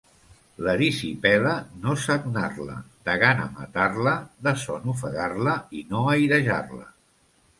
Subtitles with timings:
[0.67, 1.51] L'erisipela,
[1.83, 2.77] no sagnar-la,
[3.11, 4.15] de gana matar-la,
[4.47, 6.91] de son ofegar-la i no airejar-la.